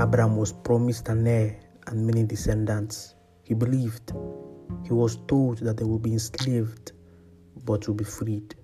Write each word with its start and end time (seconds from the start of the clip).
Abraham 0.00 0.36
was 0.36 0.52
promised 0.52 1.08
an 1.08 1.26
heir 1.26 1.58
and 1.88 2.06
many 2.06 2.22
descendants. 2.22 3.16
He 3.42 3.54
believed. 3.54 4.12
He 4.84 4.92
was 4.92 5.16
told 5.26 5.58
that 5.58 5.76
they 5.76 5.84
would 5.84 6.02
be 6.02 6.12
enslaved 6.12 6.92
but 7.64 7.88
will 7.88 7.96
be 7.96 8.04
freed. 8.04 8.54